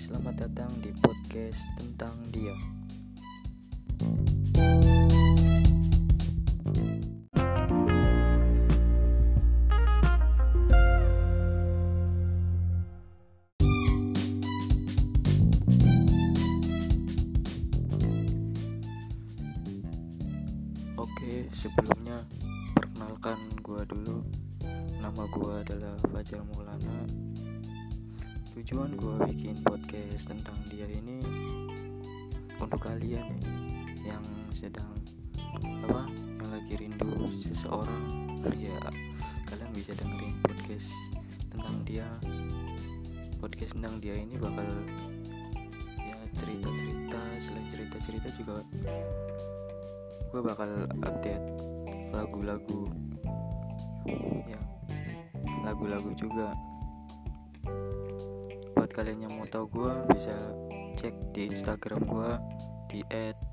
[0.00, 2.56] selamat datang di podcast tentang dia.
[20.96, 22.24] Oke, sebelumnya
[22.72, 24.24] perkenalkan gua dulu.
[24.96, 27.04] Nama gua adalah Fajar Maulana.
[28.60, 31.16] Tujuan gua bikin podcast tentang dia ini
[32.60, 33.56] untuk kalian nih
[34.04, 34.20] yang
[34.52, 34.92] sedang
[35.88, 36.04] apa?
[36.12, 37.08] Yang lagi rindu
[37.40, 38.36] seseorang.
[38.60, 38.76] Ya,
[39.48, 40.92] kalian bisa dengerin podcast
[41.48, 42.04] tentang dia.
[43.40, 44.68] Podcast tentang dia ini bakal
[45.96, 48.60] ya cerita-cerita, selain cerita-cerita juga
[50.36, 50.68] gue bakal
[51.00, 51.48] update
[52.12, 52.92] lagu-lagu
[54.44, 54.60] ya
[55.64, 56.52] lagu-lagu juga
[58.90, 60.34] buat kalian yang mau tahu gue bisa
[60.98, 62.30] cek di instagram gue
[62.90, 63.06] di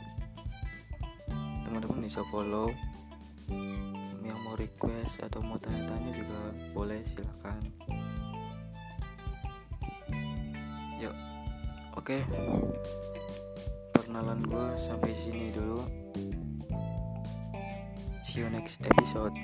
[1.62, 2.74] Teman-teman bisa follow.
[4.26, 7.62] Yang mau request atau mau tanya-tanya juga boleh silahkan
[10.98, 11.14] Yuk,
[11.94, 12.26] oke.
[13.94, 16.03] Perkenalan gue sampai sini dulu.
[18.34, 19.38] See you next episode.